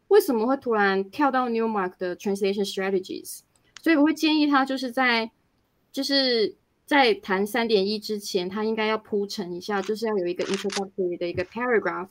[0.08, 3.40] 为什么会突然跳到 Newmark 的 translation strategies？
[3.82, 5.30] 所以我会建议他，就是在
[5.92, 12.08] 就是在谈三点一之前，他应该要铺陈一下，就是要有一个 introductory 的一个 paragraph，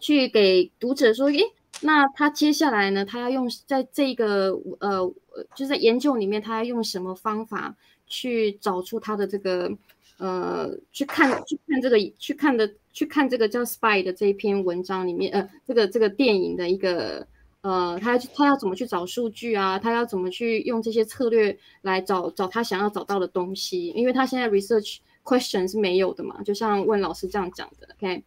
[0.00, 1.42] 去给读者说，诶。
[1.82, 3.04] 那他接下来呢？
[3.04, 5.12] 他要用在这个呃，
[5.54, 9.70] 就在研究里面，他要用什么方法去找出他的这个
[10.16, 17.26] 呃，去看去看这个去看的去看这个叫《Spy》的这一篇文章里面，呃，这个这个电影的一个
[17.66, 19.76] 呃，他他要怎么去找数据啊？
[19.76, 23.88] 他要怎么去用这些策略来找找他想要找到的东西？
[23.88, 28.22] 因为他现在 research question 是没有的嘛，就像问老师这样讲的，OK。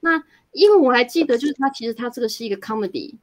[0.00, 3.14] 那因为我还记得，就是他其实他这个是一个 comedy，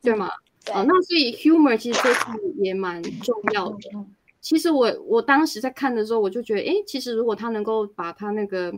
[0.00, 0.30] 对吗？
[0.64, 3.90] 对啊，那所以 humor 其实这块也蛮重要的。
[3.94, 8.72] 嗯其实我我当时在看的时候，我就觉得，诶，其实如果他能够把他那个，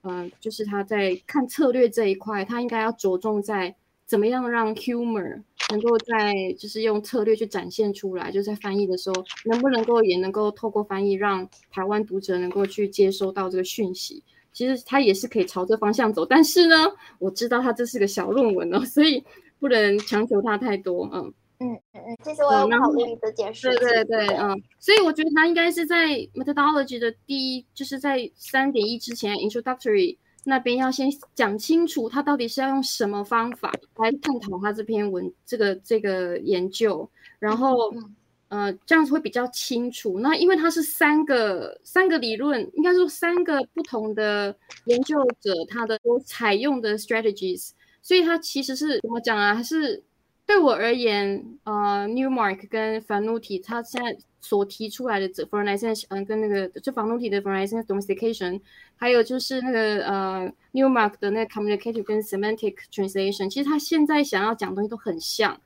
[0.00, 3.76] 呃，就是他在看策略这一块，他应该要着重在
[4.10, 14.20] 怎么样让 humor 能够在就是用策略去展现出来，就在翻译的时候，能不能够也能够透过翻译让台湾读者能够去接收到这个讯息。
[14.52, 16.74] 其实他也是可以朝这方向走，但是呢，
[17.20, 19.22] 我知道他这是个小论文哦，所以
[19.60, 21.32] 不能强求他太多，嗯。
[21.60, 24.02] 嗯嗯嗯，其实我有考虑这件事对。
[24.02, 38.16] 对对，嗯，所以我觉得它应该是在 methodology 的第一，就是在三点一之前 introductory 那边要先讲清楚，他到底是要用什么方法来探讨他这篇文这个这个研究，然后嗯
[38.48, 40.18] 呃这样子会比较清楚。
[40.20, 47.70] 那因为它是三个三个理论，应该说三个不同的研究者他的所采用的 strategies，
[48.02, 49.54] 所以它其实是怎么讲啊？
[49.54, 50.02] 还是
[50.46, 58.60] 对我而言，呃，Newmark 跟 Fanuti 他现在所提出来的这 foreignization，嗯、跟那个就 Fanuti 的 foreignization domestication，
[58.96, 65.60] 还有就是那个呃 Newmark 的那个 communicative 跟 semantic translation，其实他现在想要讲的东西都很像。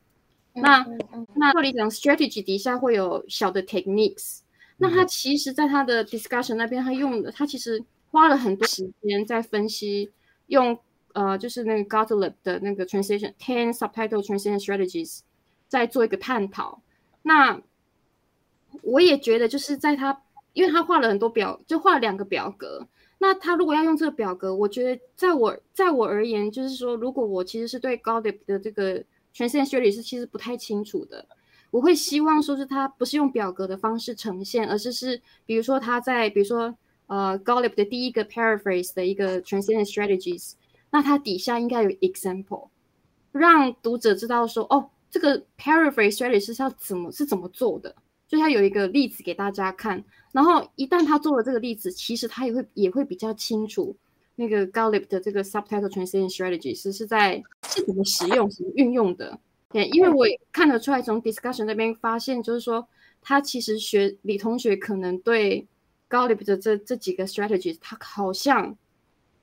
[0.55, 0.87] 那
[1.35, 4.39] 那照理讲，strategy 底下会有小的 techniques。
[4.77, 10.11] 那他其实，在他的 discussion 那边，他用的，他其实花了很多时间在分析，
[10.47, 10.79] 用
[11.13, 15.21] 呃，就是那个 Gottlieb 的那个 translation ten subtitle translation strategies，
[15.69, 16.83] 在做一个探讨。
[17.23, 17.61] 那
[18.83, 22.87] 我也觉得，就是在他，因为他画了很多表，就画了两个表格。
[23.19, 28.99] 那他如果要用这个表格，我觉得在我在我而言，就是说，如果我其实是对 Gottlieb 的这个
[29.35, 31.27] translation strategy 是其实不太清楚的，
[31.71, 36.75] 我会希望说是他不是用表格的方式呈现，而是是比如说他在比如说
[37.07, 40.53] 呃 Gottlieb 的第一个 paraphrase 的一个 transcendent strategies，
[40.91, 42.69] 那它底下应该有 example，
[43.33, 47.95] 让读者知道说哦，这个 paraphrase strategy 是要怎么是怎么做的，
[48.35, 50.03] 就他有一个例子给大家看。
[50.33, 53.97] 然后一旦他做了这个例子，其实他也会也会比较清楚
[54.35, 59.39] 那个 Gottlieb 的这个 subtitle translation strategy 是是在是怎么使用、怎么运用的。
[59.71, 62.87] 对，因为我也看得出来，从 discussion 那边发现，就是说
[63.23, 65.67] 他其实学李同学可能对
[66.11, 68.77] Gottlieb 的这这几个 strategies，他好像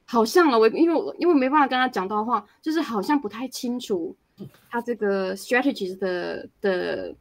[0.05, 0.59] 好像了。
[0.59, 4.13] 我因为我因为没办法跟他讲到话，就是好像不太清楚
[4.69, 7.15] 他这个 strategies 的的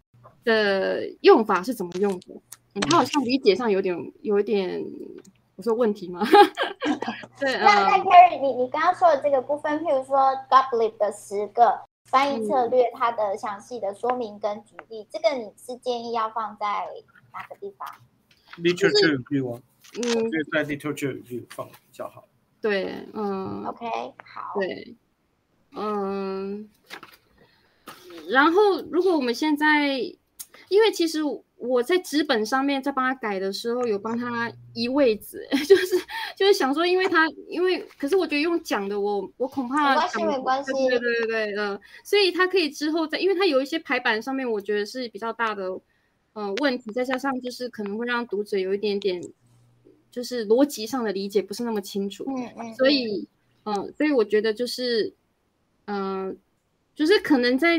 [0.45, 2.35] 的用法是怎么用的。
[2.75, 4.85] 嗯，他好像理解上有点有一点，
[5.57, 6.25] 我说问题吗？
[7.39, 10.17] 对，那那呃，Carrie，你你刚刚说的这个部分，譬如说
[10.49, 16.87] Gottlieb 的十个翻译策嗯略，它的详细的说明跟举例，这个你是建议要放在
[17.33, 17.89] 哪个地方
[18.59, 19.63] ？literature review 啊，
[19.97, 22.25] 嗯，就在 literature review 放比较好。
[22.61, 23.87] 对，嗯，OK，
[24.23, 24.95] 好，对，
[25.75, 26.69] 嗯，
[28.29, 29.99] 然后如果我们现在，
[30.71, 31.19] 因为其实
[31.57, 35.97] 我在纸本上面在帮他改的时候，有帮他移位置， 就是
[36.37, 45.79] 就是想说，因为他因为，可是我觉得用讲的我我恐怕没关系没关系对对对对，呃，所以他可以之后再，因为他有一些排版上面，我觉得是比较大的
[46.35, 49.21] 呃问题，再加上就是可能会让读者有一点点
[50.13, 53.27] 就是逻辑上的理解不是那么清楚，嗯嗯，所以，
[53.65, 55.13] 嗯、所以我觉得就是，
[55.87, 56.39] 嗯、
[56.95, 57.77] 就是可能在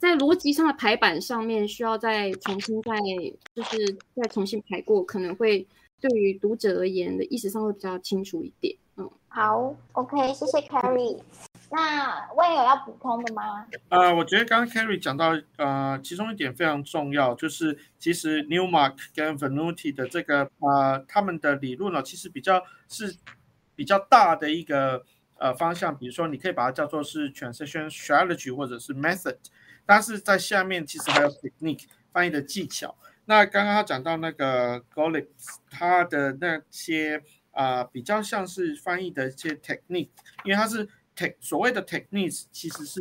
[0.00, 2.92] 在逻辑上的排版上面需要再重新再
[3.54, 5.66] 就是再重新排过，可能会
[6.00, 8.74] 对于读者而言的意识上会比较清楚一点。
[8.96, 11.20] 嗯，好，OK，谢谢 Carrie。
[11.70, 13.66] 那问有要补充的吗？
[13.90, 23.14] 呃，我觉得刚刚 Carrie 讲到，呃，其中一点非常重要，就是其实 Newmark 跟 Venuti 的这个呃他们的理论呢，其实比较是
[23.76, 25.04] 比较大的一个
[25.36, 29.36] 呃方向，比如说你可以把它叫做是 translation strategy 或者是 method，
[29.86, 32.96] 但是在下面其实还有 technique 翻译的技巧。
[33.26, 35.28] 那刚刚他讲到那个 g o l i b
[35.70, 40.08] 他的那些啊、比较像是翻译的一些 technique，
[40.44, 43.00] 因为它是 tech 所谓的 techniques 其实是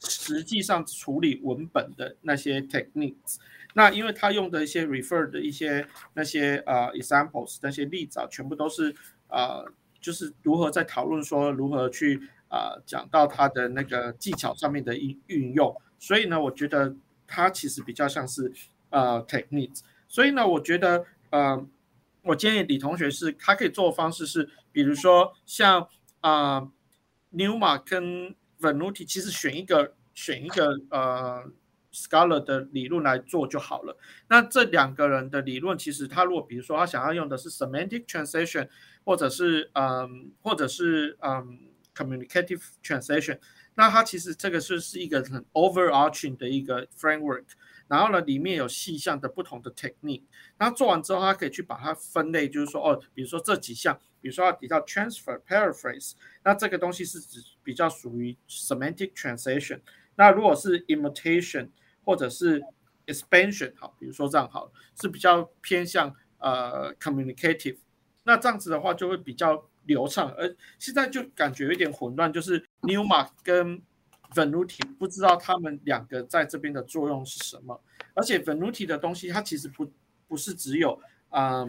[0.00, 3.36] 实际上处理文本的那些 techniques。
[3.74, 8.94] 那因为他用的一些 refer 的一些那些呃 examples 那些例子啊，全部都是
[9.28, 9.64] 呃
[10.00, 15.74] 就是如何在讨论说如何去呃讲到它的那个技巧上面的运运用。
[16.06, 16.94] 所以呢，我觉得
[17.26, 18.52] 它其实比较像是
[18.90, 19.80] 呃 techniques。
[20.06, 21.66] 所以呢，我觉得呃，
[22.24, 25.88] 我建议李同学是他可以做的方式是，比如说像
[26.20, 26.68] 啊、
[27.32, 31.50] ，Newma 跟 Venuti，其实选一个选一个呃
[31.90, 33.96] Scholar 的理论来做就好了。
[34.28, 38.68] 那这两个人的理论，其实他如果比如说他想要用的是 semantic translation，
[39.06, 41.60] 或者是嗯，或者是嗯
[41.94, 43.38] communicative translation。
[43.76, 47.44] 那它其实这个是是一个很 overarching 的一个 framework，
[47.88, 50.22] 然后呢，里面有细项的不同的 technique。
[50.58, 56.12] 那做完之后，它可以去把它分类，就是说哦，比如说这几项，比如说要提到 transfer、paraphrase，
[56.44, 59.80] 那这个东西是指比较属于 semantic translation。
[60.16, 61.70] 那如果是 imitation
[62.04, 62.62] 或者是
[63.06, 67.78] expansion，好，比如说这样好，是比较偏向呃 communicative。
[68.22, 73.80] 那这样子的话就会比较流畅，而现在就感觉有点混乱，就是 Newmark 跟
[74.34, 77.80] Venuti 不知道他们两个在这边的作用是什么。
[78.14, 79.90] 而且 Venuti 的东西它其实不
[80.26, 81.64] 不是只有啊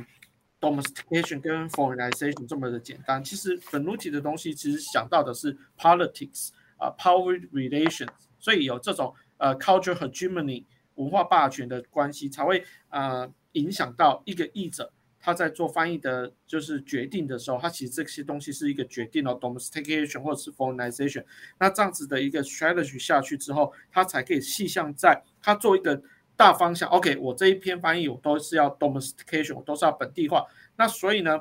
[0.59, 10.63] domestication 跟 foreignization 这么的简单，其实 Venuti 的东西其实想到的是 politics 啊 power relations，所以有这种呃 culture hegemony
[10.95, 14.91] 文化霸权的关系才会啊影响到一个译者。
[15.25, 21.25] 他在做翻译的，就是决定的时候，他其实这些东西是一个决定哦，domestication 或者是 foreignization。
[21.57, 25.99] 那这样子的一个 strategy 下去之后，他才可以细项在他做一个
[26.35, 26.87] 大方向。
[26.89, 30.45] OK，我这一篇翻译我都是要 domestication，我都是要本地化。
[30.77, 31.39] 那所以呢，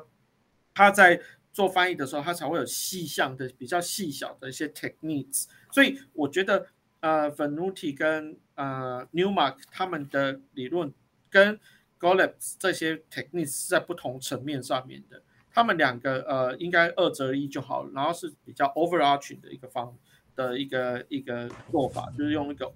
[0.73, 1.21] 他在
[1.53, 5.45] 做翻译的时候，他才会有细项的比较细小的一些 techniques。
[5.71, 6.65] 所以我觉得，
[7.01, 10.91] 呃，Venuti 跟呃 Newmark 他们的理论
[11.29, 11.59] 跟
[12.59, 19.97] 这些 techniques 是在不同层面上面的，他们两个呃应该二择一就好了，然后是比较 overarching 的一个方
[20.35, 22.71] 的一个一个做法，就是用一个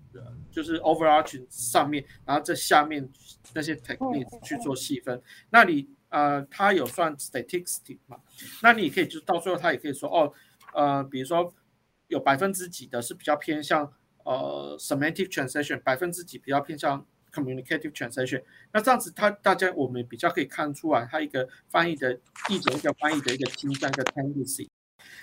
[0.49, 3.07] 就是 overarching 上面，然后在下面
[3.53, 5.21] 那些 techniques 去做细分。
[5.49, 8.17] 那你呃，它有算 statistics 嘛？
[8.63, 10.33] 那你也可以就到最后，他也可以说哦，
[10.73, 11.53] 呃，比如说
[12.07, 17.05] 有百分之几的是比较偏向呃 semantic translation，百分之几比较偏向。
[17.31, 22.13] Communicative translation，那这样子，他大家我们比较可以看出来，它一个翻译的
[22.49, 24.67] 译者一个翻译的一个倾向一个 tendency。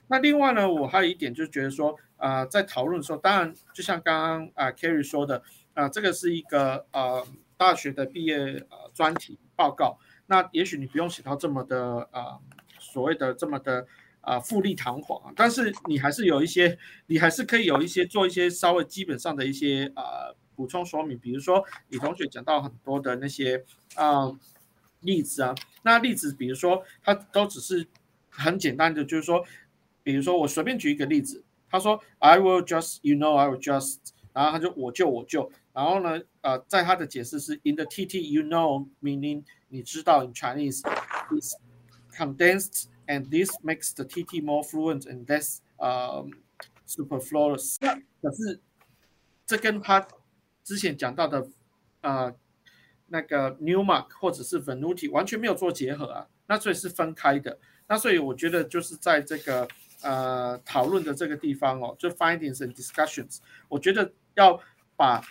[0.09, 5.43] 那另外呢，我还有一点就是觉得说，啊，在讨论的时候，当然就像刚刚啊 Carrie 说的，
[5.75, 12.39] 啊，这个是一个呃大学的毕业呃专题报告，那也许你不用写到这么的啊
[12.79, 13.87] 所谓的这么的
[14.21, 20.35] 啊富丽堂皇，但是你还是有一些，你还是可以有一些做一些稍微基本上的一些啊。
[20.57, 23.65] 补充说明，比如说李同学讲到很多的那些
[23.95, 24.33] 啊
[25.01, 27.87] 例子啊，那例子比如说他都只是
[28.31, 29.45] 很简单的，就是说，
[30.03, 33.99] 比如说我随便举一个例子，他说 I will just you know I will just，
[34.33, 40.81] 然后他就我就我就，然后呢呃在他的解释是 in the TT you know meaning 你知道 in Chinese
[41.39, 41.55] is
[42.11, 46.31] condensed and this makes the TT more fluent and less um
[46.87, 47.77] superfluous。
[48.23, 48.61] 可是
[49.47, 50.07] 这跟他
[50.67, 51.47] 之前讲到的，
[52.01, 52.35] 呃，
[53.07, 57.57] 那个 Newmark 或者是 Venuti 完全没有做结合啊，那所以是分开的。
[57.87, 59.69] 那所以我觉得就是在这个
[60.03, 64.61] 呃讨论的这个地方哦，就 findings and discussions，我觉得要
[64.97, 65.23] 把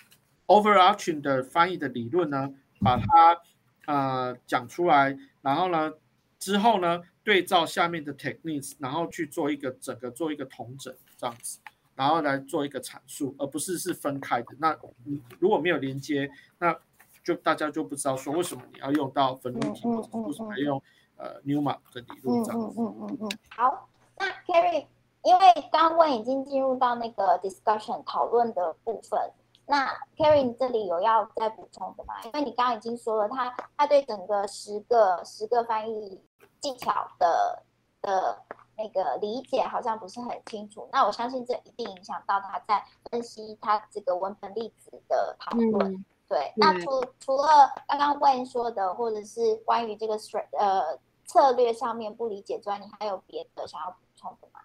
[0.47, 3.41] overarching 的翻译的理论呢，把它
[3.87, 5.91] 呃讲出来，然后呢
[6.39, 11.59] 之后呢对照下面的 techniques，然后去做一个整个做一个统整这样子。
[11.95, 14.47] 然后来做一个阐述，而不是是分开的。
[14.59, 16.29] 那你如果没有连接，
[16.59, 16.75] 那
[17.23, 20.81] 就大家就不知道说为什么你要用到分论题，为什么要用
[21.15, 22.75] 呃 Newman 的理论这样子。
[22.77, 23.29] 嗯嗯嗯嗯。
[23.49, 24.85] 好，那 Carrie，
[25.23, 29.17] 因为刚问已经进入到那个 discussion 讨论的部分，
[29.65, 32.15] 那 Carrie 你这里有要再补充的吗？
[32.25, 36.21] 因为你刚刚已经说了，他他对整个十个十个翻译
[36.59, 37.63] 技巧的
[38.01, 38.41] 的。
[38.77, 46.05] 那个理解好像不是很清楚，那我相信这一定影响到他在分析他这个文本例子的讨论。
[46.27, 50.15] 对，那除除了刚刚问说的，或者是关于这个
[50.57, 54.59] 呃策略上面不理解之外，你还有别的想要补充的吗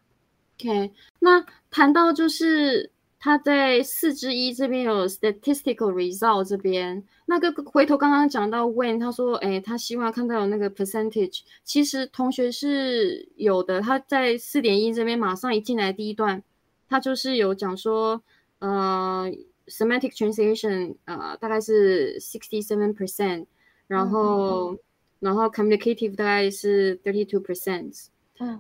[0.59, 2.93] ？OK，那谈到就是。
[3.23, 13.83] 他在四之一这边有 statistical result 这边，那个回头刚刚讲到 when，他说，哎，他希望看到有那个 percentage，其实同学是有的。
[13.83, 16.43] 他在四点一这边马上一进来第一段，
[16.89, 18.23] 他就是有讲说，
[18.61, 19.31] 呃
[19.67, 23.45] ，semantic translation，呃，大概是 sixty seven percent，
[23.87, 24.79] 然后，
[25.19, 28.07] 然后 communicative 大概是 thirty two percent。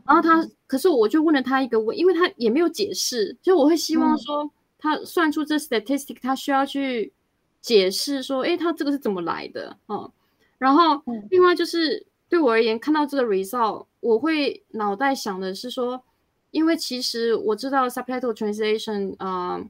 [0.04, 7.12] 然后他，可是我就问了他一个问，因为他也没有解释，就我会希望说他算出这 statistic，他需要去
[7.60, 10.10] 解释说，哎，他这个是怎么来的嗯。
[10.58, 16.02] 然后另外就是对我而言，看到这个 result，我会脑袋想的是说，
[16.50, 19.64] 因为其实我知道 subtitle translation，呃，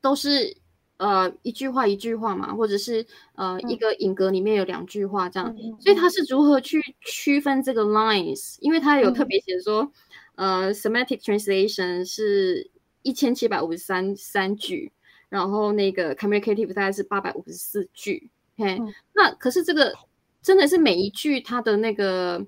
[0.00, 0.56] 都是。
[0.98, 8.56] 呃，一句话一句话嘛，或者是呃一个影格里面有两句话这样，所以他是如何去区分这个 lines？
[8.60, 9.90] 因为他有特别写说，
[10.34, 12.68] 呃，semantic translation 是
[13.02, 14.90] 一千七百五十三三句，
[15.28, 18.30] 然后那个 communicative 大概是八百五十四句。
[18.56, 18.80] 嘿，
[19.14, 19.94] 那可是这个
[20.42, 22.44] 真的是每一句它的那个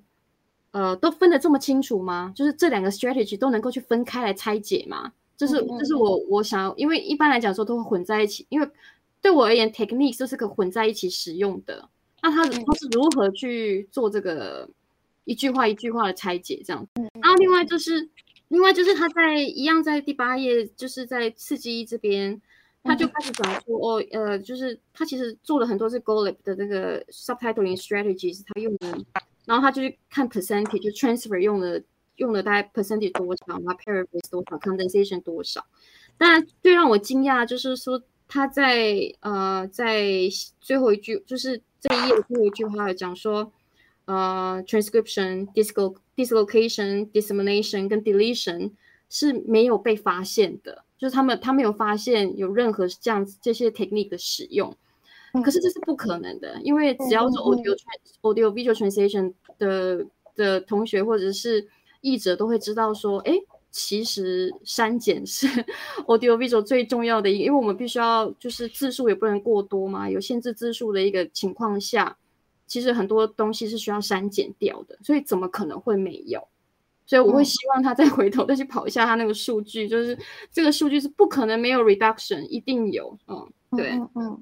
[0.73, 2.33] 呃都分得这么清楚吗？
[2.35, 5.13] 就是这两个 strategy 都能够去分开来拆解吗？
[5.41, 8.69] 这是就是我我想要，因为一般来讲说都会混在一起，因为
[9.23, 11.89] 对我而言，technique 就是可混在一起使用的。
[12.21, 14.69] 那他他是如何去做这个？
[15.25, 16.85] 一句话一句话的拆解，这样。
[17.23, 18.09] 然后另外就是，
[18.49, 22.41] 另外就是他在一样在第八页，就是在刺激这边，
[22.83, 28.99] 他就开始讲说，哦，呃，就是他其实做了很多是 Golib 的那个 subtitling strategies，他用的，
[29.45, 31.81] 然后他就去看 percentage，就 transfer 用了
[32.21, 35.67] 用了大概 percentage 多少，然后 paraphrase 多少，condensation 多少。
[36.17, 40.05] 但最让我惊讶就是说，他在呃在
[40.61, 43.53] 最后一句，就是这一页的最后一句话讲说。
[44.07, 48.73] 呃，transcription、dislo dislocation、dissemination 跟 deletion
[49.09, 54.77] 是没有被发现的，就是他们他没有发现有任何这样子这些 technique 的使用。
[55.45, 57.77] 可是这是不可能的，因为只要是 audio
[58.23, 60.05] audio visual translation 的
[60.35, 61.69] 的同学或者是
[62.01, 63.35] 译者都会知道说，哎，
[63.71, 65.47] 其实删减是
[66.07, 72.17] audio visual 最重要的一个，因为我们必须要就是字数也不能过多嘛，有限制字数的一个情况下。
[72.67, 76.47] 其实很多东西是需要删减掉的，所以怎么可能会没有？
[77.05, 80.17] 所以我会希望他再回头再去跑一下他那个数据，就是
[80.53, 83.19] 这个数据是不可能没有 reduction，一定有。
[83.27, 84.41] 嗯，对，嗯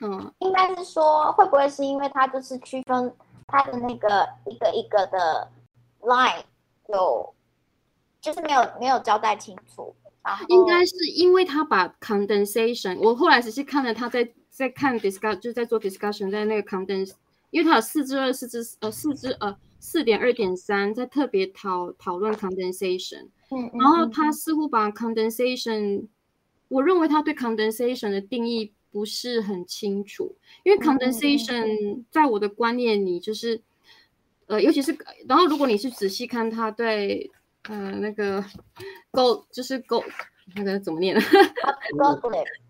[0.00, 3.14] 嗯，应该是说会不会是因为他就是区分
[3.46, 5.46] 他的那个一个一个的
[6.00, 6.42] line
[6.88, 7.34] 有，
[8.20, 9.94] 就是没有没有交代清楚。
[10.48, 17.12] 应该是因为他把 condensation，我后来仔细看了他在在看 discuss，就是在做 discussion，在那个 condens。
[17.50, 26.08] 因为他有四至二、四至呃四至呃四点二点三，在特别讨讨论 condensation，嗯，然后他似乎把 condensation，
[26.66, 33.62] 我认为他对 condensation 的定义不是很清楚，因为 condensation 在我的观念里就是，
[34.46, 34.96] 呃，尤其是
[35.28, 37.30] 然后如果你是仔细看他对
[37.68, 38.44] 呃那个
[39.10, 40.02] go 就是 go。
[40.54, 41.18] 那个怎么念？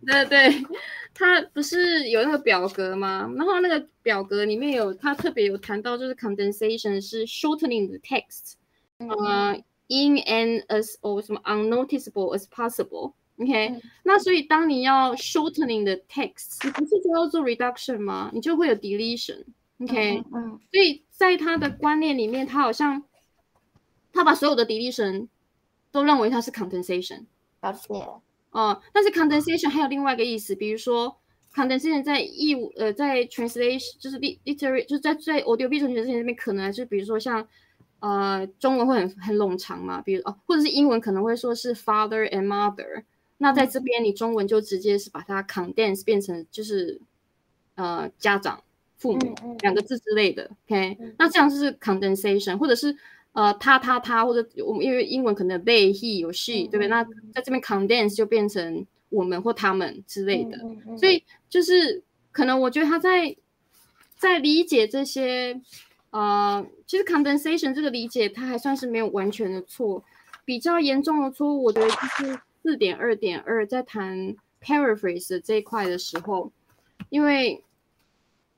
[0.07, 0.65] 对对，
[1.13, 3.29] 他不是有那个表格吗？
[3.37, 8.53] 然后那个表格里面有他特别有谈到，就是 condensation 是 shortening the text，
[8.99, 13.15] 呃，in and as or 什么 unnoticeable as possible。
[13.39, 18.31] OK，那所以当你要 shortening the text，你不是就要做 reduction 吗？
[18.33, 19.45] 你就会有 deletion。
[19.81, 23.03] OK，嗯，所以在他的观念里面，他好像
[24.13, 25.29] 他把所有的 deletion
[25.91, 27.25] 都认为它是 condensation。
[27.61, 27.89] 了解
[28.51, 31.17] 哦，但是 condensation 还有另外一个意思，比如说
[31.53, 37.47] condensation 在义务呃在 translation 就是 literary 就是在在 audio visual translation 这边可能是比如说像
[37.99, 43.03] 呃中文会很很冗长嘛，比如哦或者是英文可能会说是 father and mother，
[43.39, 47.01] 那在这边你中文就直接是把它 condense 变成就是
[47.75, 48.63] 呃家长
[49.05, 52.97] 父母两个字之类的，OK，那这样就是 condensation 或者是。
[53.35, 56.87] 呃，他他他，或者我们因为英文可能 they he 有 she，对不对？
[56.87, 57.03] 那
[57.35, 60.57] 在这边 condense 就变成我们或他们之类的，
[60.97, 62.01] 所以就是
[62.31, 63.35] 可能我觉得他在
[64.17, 65.61] 在理解这些，
[66.11, 70.05] 呃，其实 condensation 这个理解他还算是没有完全的错，
[70.45, 76.53] 比较严重的错误，我觉得就是四点二点二在谈 paraphrase 这一块的时候，
[77.11, 77.65] 因为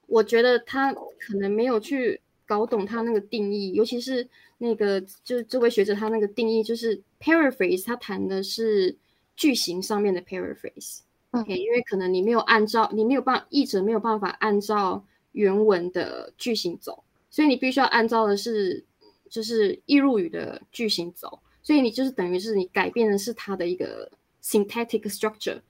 [0.07, 4.29] 我觉得他可能没有去搞懂他那个定义，尤其是。
[4.59, 8.97] 那个就是这位学者他那个定义就是 paraphrase，他谈的是
[9.37, 18.83] 句型上面的 paraphrase，OK，因为可能你没有按照你没有办译者没有办法按照原文的句型走，所以你必须要按照的是
[19.29, 24.11] 就是易入语的句型走，所以你就是等于是你改变的是它的一个
[24.43, 25.61] syntactic structure，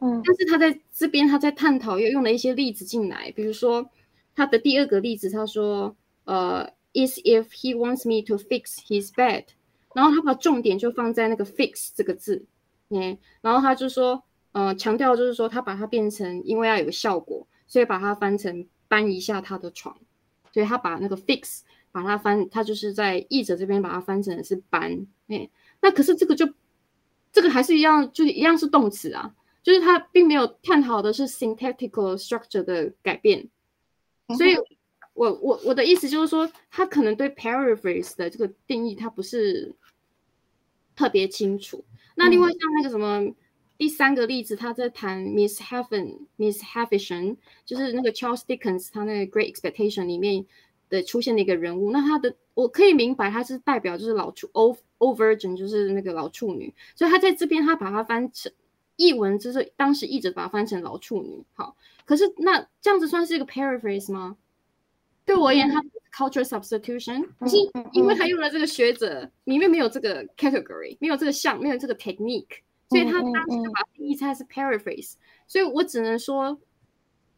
[0.00, 3.90] 嗯，但是他在这边他在探讨又用了一些例子进来，比如说
[4.34, 6.72] 他的第二个例子，他说呃。
[6.96, 9.46] Is if he wants me to fix his bed，
[9.96, 12.44] 然后他把重点就放在那个 fix 这个字，
[12.88, 14.22] 嗯，然后他就说，
[14.52, 19.98] 呃，强调就是说他把它变成，因为要有效果，所以把它翻成搬一下他的床，
[20.52, 26.48] 所以他把那个 fix 把它翻，他就是在译者这边把它翻成是搬，哎，那可是这个就
[27.32, 29.34] 这个还是一样，就一样是动词啊，
[29.64, 33.48] 就是他并没有探讨的是 syntactical structure 的改变，
[34.38, 34.54] 所以。
[35.16, 39.72] 我我我的意思就是说，他可能对 paraphrase 的这个定义，他不是
[40.96, 41.84] 特别清楚。
[42.16, 43.32] 那另外像那个什么
[43.78, 50.44] 第三个例子，他在谈 Miss Heaven，Miss Havisham，就是那个 Charles Dickens 他那个 Great Expectation 里面
[50.88, 51.92] 的出现的一个人物。
[51.92, 58.50] 那他的我可以明白他是代表就是老处 old old virgin，就是那个老处女，所以他在这边他把它翻成
[58.96, 61.44] 译文，就是当时译者把它翻成老处女。
[61.54, 64.36] 好，可是那这样子算是一个 paraphrase 吗？
[65.24, 65.82] 对我而言，它
[66.12, 67.56] culture substitution，可是
[67.92, 72.58] 因为他用了这个学者，里面没有这个 category，没有这个项，没有这个 technique，
[72.90, 75.14] 所以他当时把定义它是 paraphrase，
[75.48, 76.60] 所以我只能说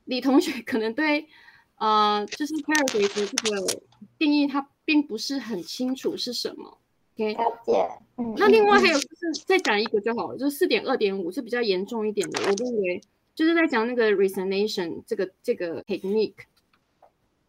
[0.06, 1.28] 李同学可能对
[1.76, 3.82] 呃，就是 paraphrase 的这个
[4.18, 6.78] 定义，他并不是很清楚是什么。
[7.14, 7.88] OK，了解。
[8.18, 13.00] 嗯，那另外还有就是再讲一个就好了，就是四点二点五是比较严重一点的，我认为
[13.34, 16.34] 就是在讲那个 resignation 这个这个 technique。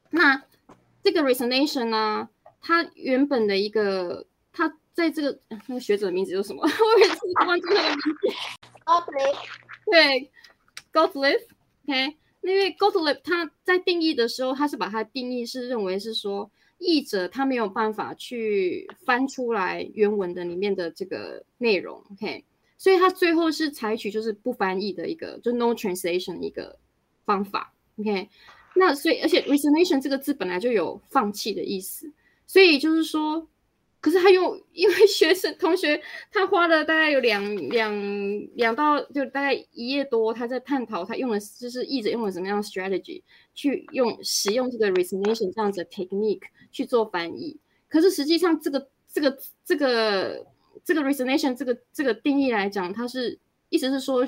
[0.09, 0.43] 那
[1.01, 2.27] 这个 resignation 呢，
[2.61, 6.61] 它原本的一个，它在这个那个学者的名字叫什么？
[6.67, 8.27] 我每次忘记他的名字。
[8.85, 9.35] Gottlieb。
[9.91, 10.31] 对
[10.91, 22.43] ，Gottlieb，OK，因为 Gottlieb 他在定义的时候，他是把它定义是认为是说，译者他没有办法去翻出来原文的里面的这个内容，OK，
[22.77, 26.77] 所以他最后是采取就是不翻译的一个，就 no translation 一个
[27.25, 28.29] 方法，OK。
[28.75, 32.11] 那所以，而且 resignation 这个字本来就有放弃的意思，
[32.45, 33.47] 所以就是说，
[33.99, 35.99] 可是他用，因为学生同学
[36.31, 37.91] 他花了大概有两两
[38.53, 43.23] 两到就大概一页多，他在探讨他用了就是译者用了什么样的 strategy
[43.55, 47.57] 去用使用这个 resignation 这样子的 technique 去做翻译，
[47.89, 50.45] 可是实际上这个这个这个
[50.83, 53.37] 这个 resignation 这个这个定义来讲，它是
[53.69, 54.25] 意思是说。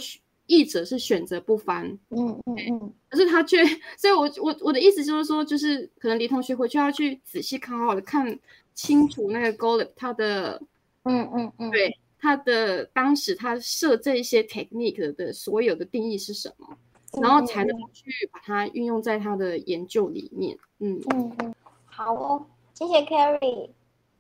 [0.52, 3.64] 译者是选择不翻，嗯嗯嗯，可是他却，
[3.96, 8.40] 所以我我我的意思就是说，就是可能李同学回去要去仔细看，好好的看
[8.74, 10.60] 清楚那个 Golub 他的，
[11.04, 16.76] 嗯嗯嗯，对他的当时他设这一些 technique 的所有的定义是什么，
[17.22, 20.58] 然后才能去把它运用在他的研究里面。
[20.80, 21.00] 嗯。
[21.12, 21.56] 嗯嗯，
[22.00, 23.72] 好哦，谢谢 Carrie。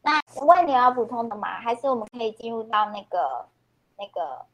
[0.01, 1.61] 那问你要补充的吗？
[1.61, 3.47] 还是我们可以进入到那个
[3.97, 4.45] 那个？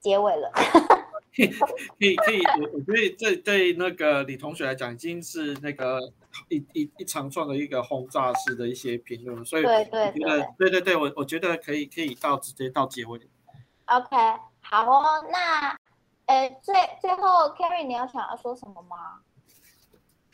[0.00, 5.98] 结尾了，可以可以，我我觉得这对那个李同学来讲，已经是那个
[6.50, 13.18] 一一一长串的一个轰炸式的一些评论，所以对对对对对对，我我觉得可以可以到直接到结尾。
[13.86, 14.14] OK，
[14.60, 15.74] 好哦，那
[16.26, 19.20] 呃最最后 Carrie 你有想要说什么吗？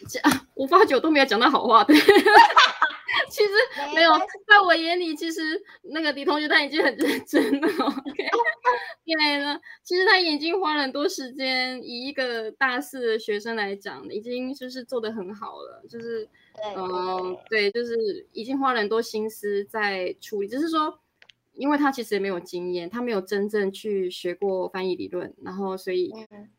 [0.54, 1.96] 我发觉我都没有讲到好话，对。
[3.28, 3.50] 其实
[3.94, 4.12] 没有，
[4.48, 5.40] 在我眼里，其实
[5.82, 7.68] 那个李同学他已经很认真了。
[7.86, 8.28] OK，
[9.04, 15.84] 因为呢，其实他已经花了很多时间，以一个大四的学生来讲，已经就是做的很好了。
[15.88, 16.28] 就是，
[16.76, 20.48] 嗯，对，就是已经花了很多心思在处理。
[20.48, 20.98] 只是说，
[21.52, 26.12] 因为他其实也没有经验，他没有真正去学过翻译理论，然后所以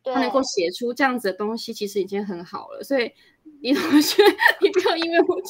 [0.03, 2.83] 他能够写出这样子的东西，其实已经很好了。
[2.83, 3.11] 所以。
[3.61, 4.23] 李同学，
[4.59, 5.41] 你不要因为我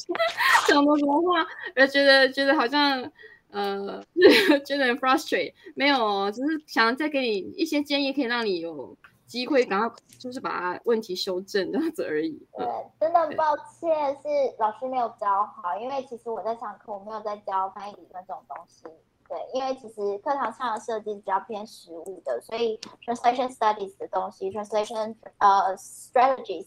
[0.68, 3.09] 讲的什么话而觉得觉得好像
[3.49, 4.03] 呃
[4.66, 8.95] 觉得很 frustrate，没有，只是想再给你一些建议，可以让你有
[9.26, 9.89] 机会赶快
[10.20, 12.38] 就是把问题修正这样子而已。
[12.57, 12.68] 对，
[12.99, 14.28] 真的很抱歉是
[14.59, 18.84] 老师没有教好，因为其实我在上课，我没有在教翻译理论这种东西。
[19.30, 26.66] 对，因为其实课堂上的设计比较偏实务的，所以 translation studies 的东西，translation 呃 strategies。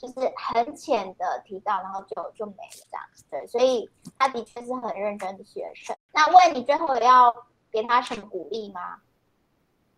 [0.00, 3.86] 就是很浅的提到，然后就就没了这样子，对，所以
[4.18, 5.94] 他的确是很认真的学生。
[6.14, 7.34] 那问你最后要
[7.70, 8.96] 给他什么鼓励吗？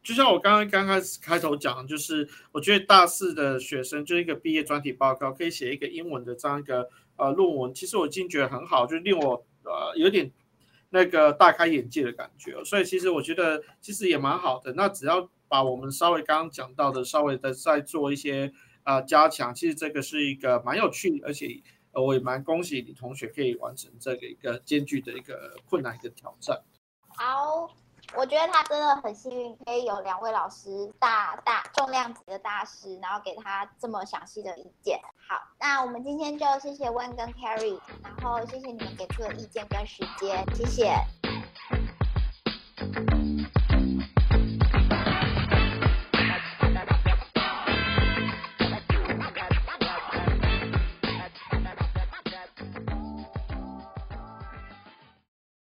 [0.03, 10.29] 就像我刚刚刚开始开头讲，就是我觉得大四的学生就一个毕业专题报告，可以写一个英文的这样一个呃论文，其实我已经觉得很好，就令我呃有点
[10.91, 12.61] 那个大开眼界的感觉。
[12.65, 14.73] 所以其实我觉得其实也蛮好的。
[14.73, 18.53] 那只要把我们稍微刚刚讲到的稍微的再做一些。
[18.85, 21.63] 啊，加强，其实这个是一个蛮有趣，而且，
[21.93, 26.61] 我也蛮恭喜你同学可以完成这个一个艰巨的一个困难的挑战。
[27.09, 27.71] 好，
[28.17, 34.99] 我觉得他真的很幸运，可以有两位老师大大重量级的大师，然后给他这么详细的意见。
[35.29, 40.97] 好，那我们今天就谢谢温跟 Carrie，然后谢谢你们给出的意见跟时间，谢谢。